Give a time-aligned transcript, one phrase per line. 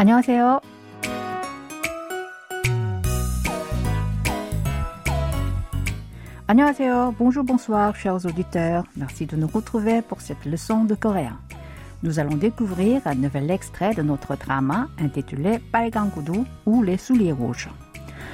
[0.00, 0.60] 안녕하세요.
[6.48, 8.84] Annyeonghaseyo, bonjour, bonsoir, chers auditeurs.
[8.96, 11.40] Merci de nous retrouver pour cette leçon de coréen.
[12.04, 17.68] Nous allons découvrir un nouvel extrait de notre drama intitulé Gudu ou Les souliers rouges.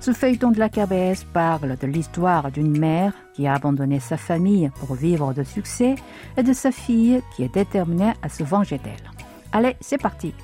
[0.00, 4.70] Ce feuilleton de la KBS parle de l'histoire d'une mère qui a abandonné sa famille
[4.80, 5.94] pour vivre de succès
[6.36, 9.10] et de sa fille qui est déterminée à se venger d'elle.
[9.50, 10.34] Allez, c'est parti!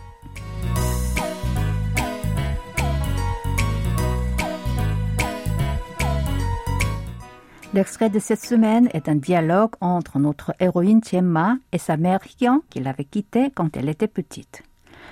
[7.76, 12.62] L'extrait de cette semaine est un dialogue entre notre héroïne Tiemma et sa mère Hyun
[12.70, 14.64] qui l'avait quittée quand elle était petite.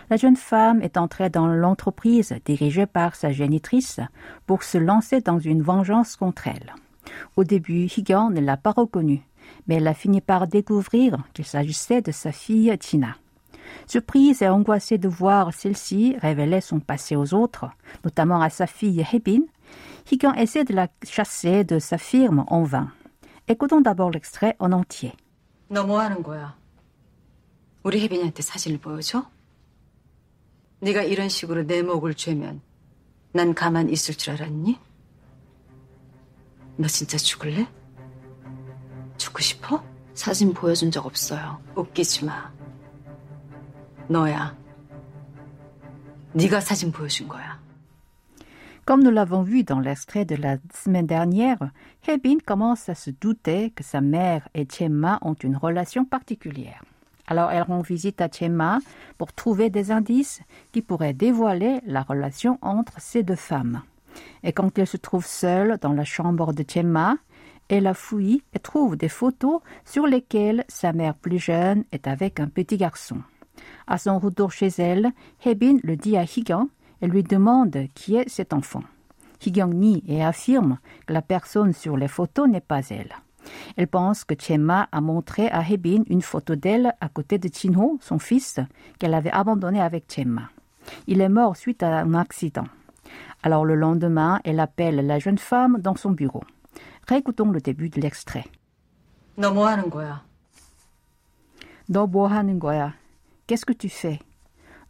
[0.10, 4.00] La jeune femme est entrée dans l'entreprise dirigée par sa génitrice
[4.46, 6.74] pour se lancer dans une vengeance contre elle.
[7.36, 9.28] Au début, Hyun ne l'a pas reconnue,
[9.68, 13.18] mais elle a fini par découvrir qu'il s'agissait de sa fille Tina.
[13.87, 17.67] Surprise et angoissée de voir celle-ci révéler son passé aux autres,
[18.05, 19.43] notamment à sa fille Hebin,
[20.11, 22.91] Higan essaie de la chasser de sa firme en vain.
[23.49, 25.13] Écoutons d'abord l'extrait en entier.
[25.71, 26.57] 너 뭐 하는 거야?
[27.83, 29.25] 우리 혜빈이한테 사진을 보여줘?
[30.81, 32.61] 네가 이런 식으로 내 목을 죄면
[33.33, 34.79] 난 가만 있을 줄 알았니?
[36.77, 37.67] 너 진짜 죽을래?
[39.19, 39.83] 죽고 싶어?
[40.15, 41.61] 사진 보여준 적 없어요.
[41.75, 42.51] 웃기지 마.
[44.09, 44.57] 너야.
[46.33, 47.59] 네가 사진 보여준 거야.
[48.89, 51.59] Comme nous l'avons vu dans l'extrait de la semaine dernière,
[52.07, 56.83] Hebin commence à se douter que sa mère et Chema ont une relation particulière.
[57.27, 58.79] Alors elle rend visite à Chema
[59.19, 60.41] pour trouver des indices
[60.73, 63.83] qui pourraient dévoiler la relation entre ces deux femmes.
[64.43, 67.17] Et quand elle se trouve seule dans la chambre de Chema,
[67.69, 72.41] elle a fouillé et trouve des photos sur lesquelles sa mère plus jeune est avec
[72.41, 73.19] un petit garçon.
[73.87, 75.13] À son retour chez elle,
[75.45, 76.69] Hebin le dit à Higan
[77.01, 78.83] elle lui demande qui est cet enfant.
[79.45, 83.15] Hyung nie et affirme que la personne sur les photos n'est pas elle.
[83.77, 87.99] Elle pense que Chema a montré à Hebin une photo d'elle à côté de Chinho,
[88.01, 88.59] son fils,
[88.99, 90.51] qu'elle avait abandonné avec Chema.
[91.07, 92.67] Il est mort suite à un accident.
[93.43, 96.43] Alors le lendemain, elle appelle la jeune femme dans son bureau.
[97.07, 98.45] Réécoutons le début de l'extrait.
[99.39, 100.25] 너 뭐 하는 거야?
[101.87, 102.95] 너 뭐 하는 거야?
[103.47, 104.19] Qu'est-ce que tu fais?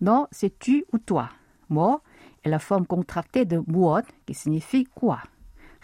[0.01, 1.31] Non, c'est tu ou toi.
[1.69, 2.01] Moi
[2.45, 5.21] est la forme contractée de muot qui signifie quoi.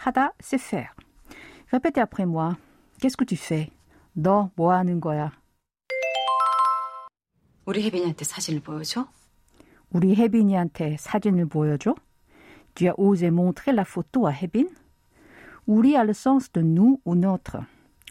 [0.03, 0.95] Hada, c'est faire.
[1.71, 2.57] Répétez après moi.
[2.99, 3.69] Qu'est-ce que tu fais?
[4.15, 5.31] 너 뭐 하는 거야?
[7.65, 9.07] 우리 혜빈이한테 사진을 보여줘?
[9.91, 11.95] 우리 혜빈이한테 사진을 보여줘?
[12.75, 14.67] Tu as osé montrer la photo à Hebin?
[15.67, 17.57] 우리 a le sens de nous ou notre.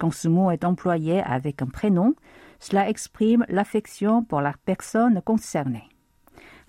[0.01, 2.15] Quand ce mot est employé avec un prénom,
[2.59, 5.89] cela exprime l'affection pour la personne concernée.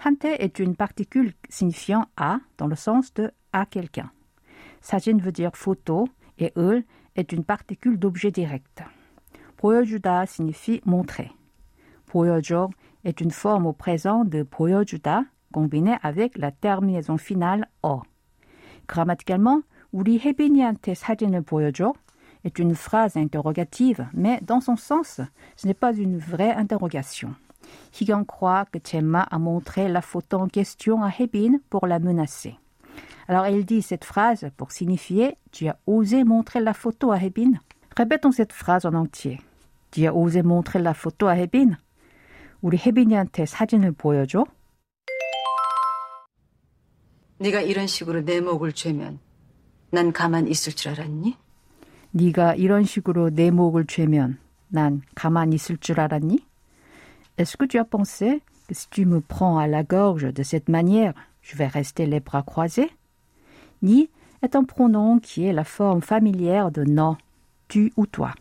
[0.04, 4.12] Hante est une particule signifiant à dans le sens de à quelqu'un.
[4.82, 6.08] Sajin veut dire photo
[6.38, 6.84] et ul
[7.16, 8.84] est une particule d'objet direct.
[9.58, 11.32] 보여주다 signifie montrer.
[12.08, 12.70] 보여줘
[13.04, 18.02] est une forme au présent de 보여주다 combinée avec la terminaison finale o.
[18.88, 21.94] Grammaticalement, 우리 혜빈이한테 사진을 보여줘
[22.44, 25.22] est une phrase interrogative, mais dans son sens,
[25.56, 27.34] ce n'est pas une vraie interrogation.
[28.00, 32.56] Higan croit que Chema a montré la photo en question à Hebin pour la menacer.
[33.28, 37.54] Alors il dit cette phrase pour signifier Tu as osé montrer la photo à Hebin.
[37.98, 39.42] Répétons cette phrase en entier.
[39.90, 41.78] Tu as osé montrer la photo à Hebin.
[42.62, 44.46] 우리 혜빈이한테 사진을 보여줘.
[47.38, 49.20] 네가 이런 식으로 내 목을 죄면
[49.92, 51.38] 난 가만 있을 줄 알았니?
[52.12, 54.38] 네가 이런 식으로 내 목을 죄면
[54.70, 56.40] 난 가만 있을 줄 알았니?
[57.38, 60.70] Est-ce que tu as pensé que si tu me prends à la gorge de cette
[60.70, 62.90] manière, je vais rester les bras croisés
[63.82, 64.10] Ni
[64.42, 67.18] est un pronom qui est la forme familière de non,
[67.68, 68.32] tu ou toi.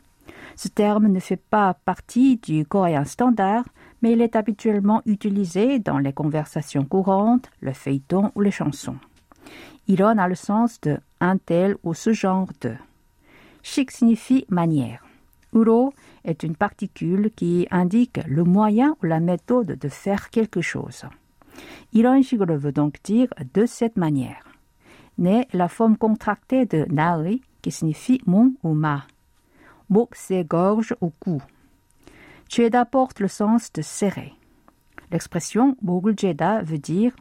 [0.56, 3.64] Ce terme ne fait pas partie du coréen standard,
[4.02, 8.96] mais il est habituellement utilisé dans les conversations courantes, le feuilleton ou les chansons.
[9.88, 12.74] Iron a le sens de un tel ou ce genre de.
[13.68, 15.04] Chic signifie manière.
[15.54, 21.04] Uro est une particule qui indique le moyen ou la méthode de faire quelque chose.
[21.92, 24.44] 이런 식으로 veut donc dire de cette manière.
[25.16, 29.06] Né la forme contractée de naui qui signifie mon ou ma.
[29.88, 31.40] Mok c'est gorge ou cou.
[32.48, 34.32] Jeda porte le sens de serrer.
[35.10, 37.14] L'expression 목을 jeda veut dire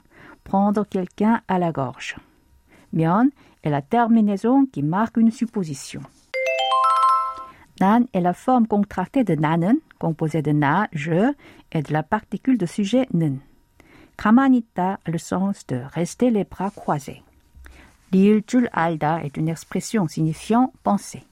[0.44, 2.16] prendre quelqu'un à la gorge.
[2.92, 3.30] Mion
[3.64, 6.02] est la terminaison qui marque une supposition.
[7.81, 11.33] Nan est la forme contractée de nanen, composée de na, je,
[11.73, 13.37] et de la particule de sujet nun.
[14.17, 17.23] Kramanita a le sens de rester les bras croisés.
[18.11, 21.23] L'iltul alda est une expression signifiant penser.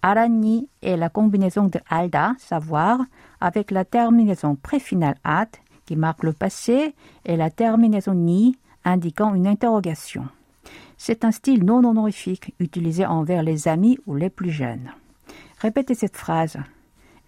[0.00, 3.00] Arani est la combinaison de alda, savoir,
[3.40, 5.50] avec la terminaison préfinale at,
[5.86, 6.94] qui marque le passé,
[7.24, 10.26] et la terminaison ni, indiquant une interrogation.
[10.96, 14.90] C'est un style non honorifique utilisé envers les amis ou les plus jeunes.
[15.59, 16.57] Répétez cette phrase.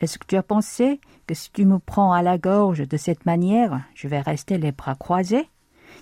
[0.02, 3.26] Est-ce que tu as pensé que si tu me prends à la gorge de cette
[3.26, 5.50] manière, je vais rester les bras croisés?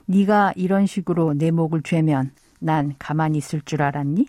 [0.07, 4.27] 네가 이런 식으로 내 목을 죄면 난 가만히 있을 줄 알았니?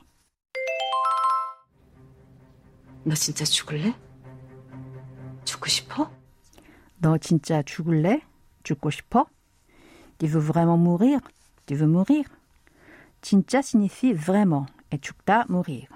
[3.04, 3.94] 너 진짜 죽을래?
[5.44, 6.10] 죽고 싶어?
[6.98, 8.20] 너 진짜 죽을래?
[8.62, 9.26] 죽고 싶어?
[10.18, 11.20] Tu veux vraiment mourir?
[11.66, 12.24] Tu veux mourir?
[13.20, 15.88] 진짜 signifie vraiment et 죽다 mourir.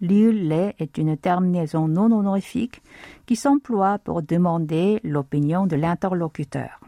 [0.00, 2.82] Liul est une terminaison non honorifique
[3.26, 6.80] qui s'emploie pour demander l'opinion de l'interlocuteur.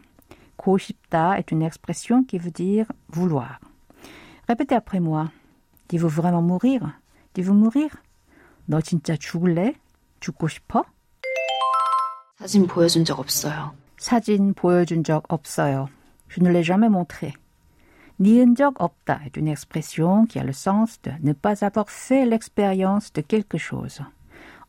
[0.57, 3.59] 고 싶다 est une expression qui veut dire vouloir.
[4.47, 5.29] Répétez après moi.
[5.87, 6.89] Tu veux vraiment mourir?
[7.33, 7.89] Tu veux mourir?
[8.67, 9.75] 너 진짜 죽을래?
[10.19, 10.85] 죽고 싶어?
[12.39, 13.73] 사진 보여준 적 없어요.
[13.97, 15.89] 사진 보여준 적 없어요.
[16.29, 17.33] Je ne l'ai jamais montré.
[18.19, 22.25] 니은 적 없다 est une expression qui a le sens de ne pas avoir fait
[22.25, 24.01] l'expérience de quelque chose.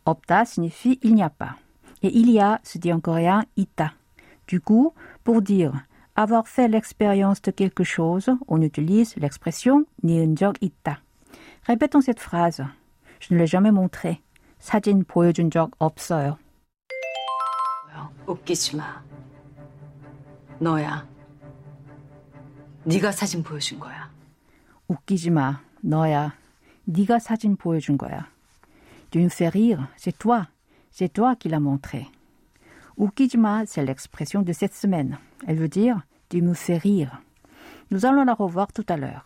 [0.04, 1.56] 없다 signifie il n'y a pas.
[2.02, 3.92] Et il y a se dit en coréen ita.
[4.46, 4.92] Du coup,
[5.24, 5.72] pour dire
[6.16, 10.98] avoir fait l'expérience de quelque chose, on utilise l'expression 니은 적 있다.
[11.66, 12.64] Répétons cette phrase.
[13.20, 14.20] Je ne l'ai jamais montré.
[14.58, 16.38] 사진 보여준 적 없어요.
[18.26, 19.02] 웃기지 마.
[20.58, 21.07] 너야.
[22.84, 24.10] 네가 사진 보여준 거야.
[24.88, 25.60] 웃기지 마.
[25.80, 26.34] 너야.
[26.84, 28.28] 네가 사진 보여준 거야.
[29.10, 29.88] Tu me fais rire.
[29.96, 30.48] C'est toi.
[30.90, 32.06] C'est toi qui l'as montré.
[32.96, 35.18] 웃기지 마, c'est l'expression de cette semaine.
[35.46, 37.20] Elle veut dire tu me fais rire.
[37.90, 39.24] Nous allons la revoir tout à l'heure.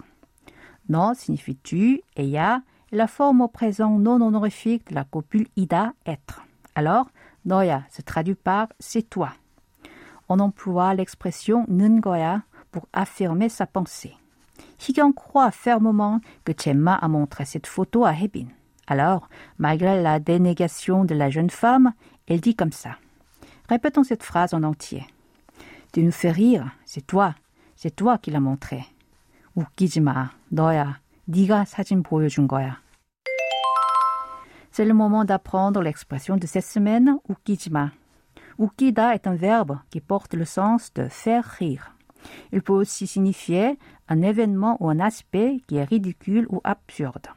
[0.89, 5.47] Non signifie tu et ya est la forme au présent non honorifique de la copule
[5.57, 6.43] ida être.
[6.75, 7.11] Alors,
[7.45, 9.33] 너야 se traduit par c'est toi.
[10.29, 12.43] On emploie l'expression 는 거야
[12.73, 14.15] pour affirmer sa pensée.
[14.81, 18.47] Higyong croit fermement que Chemma a montré cette photo à Hebin.
[18.87, 19.29] Alors,
[19.59, 21.93] malgré la dénégation de la jeune femme,
[22.27, 22.97] elle dit comme ça.
[23.69, 25.07] Répétons cette phrase en entier.
[25.93, 27.35] Tu nous fais rire, c'est toi,
[27.77, 28.85] c'est toi qui l'as montré.
[29.59, 32.81] 웃기지 마, 너야, 네가 사진 보여준 거야.
[34.71, 37.91] C'est le moment d'apprendre l'expression de cette semaine, 웃기지 마.
[38.59, 41.92] 웃기다 est un verbe qui porte le sens de faire rire.
[42.52, 43.78] Il peut aussi signifier
[44.08, 47.28] un événement ou un aspect qui est ridicule ou absurde.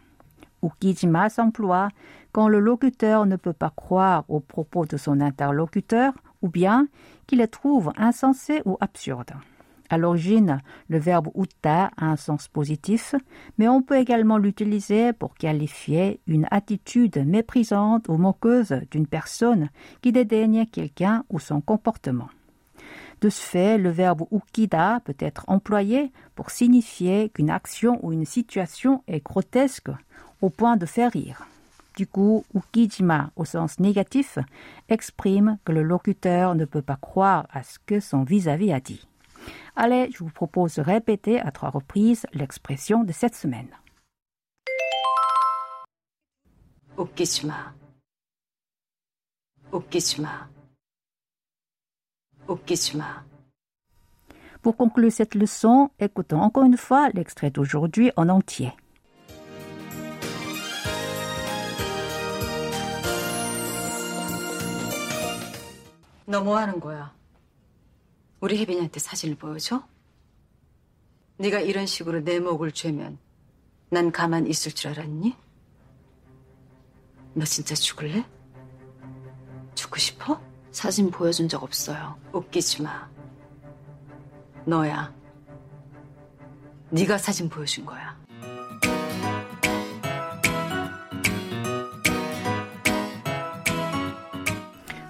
[0.62, 1.88] Ukijima s'emploie
[2.32, 6.12] quand le locuteur ne peut pas croire aux propos de son interlocuteur
[6.42, 6.88] ou bien
[7.26, 9.32] qu'il les trouve insensés ou absurdes.
[9.88, 13.14] À l'origine, le verbe uta a un sens positif,
[13.56, 19.68] mais on peut également l'utiliser pour qualifier une attitude méprisante ou moqueuse d'une personne
[20.02, 22.28] qui dédaigne quelqu'un ou son comportement.
[23.20, 28.26] De ce fait, le verbe ukida peut être employé pour signifier qu'une action ou une
[28.26, 29.90] situation est grotesque
[30.42, 31.46] au point de faire rire.
[31.96, 34.38] Du coup, ukijima au sens négatif
[34.90, 39.06] exprime que le locuteur ne peut pas croire à ce que son vis-à-vis a dit.
[39.76, 43.68] Allez, je vous propose de répéter à trois reprises l'expression de cette semaine.
[46.98, 47.74] Ukishima.
[49.72, 50.48] Ukishima.
[52.48, 53.24] 웃기지 마.
[54.62, 58.72] Pour conclure cette leçon, écoutons encore une fois l'extrait d'aujourd'hui en entier.
[66.26, 67.14] 너 뭐 하는 거야?
[68.40, 69.86] 우리 혜빈이한테 사진을 보여줘?
[71.38, 73.18] 네가 이런 식으로 내 목을 죄면
[73.90, 75.36] 난 가만 있을 줄 알았니?
[77.34, 78.24] 너 진짜 죽을래?
[79.74, 80.40] 죽고 싶어?
[80.76, 82.16] 사진 보여준 적 없어요.
[82.34, 83.08] 웃기지 마.
[84.66, 85.10] 너야.
[86.90, 88.14] 네가 사진 보여준 거야.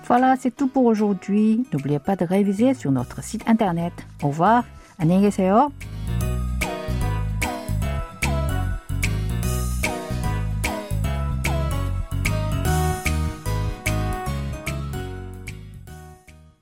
[0.04, 1.64] Voilà, c'est tout pour aujourd'hui.
[1.73, 3.92] N'oubliez pas de réviser sur notre site internet.
[4.23, 4.62] Au revoir.
[4.99, 5.73] 안녕히 계세요.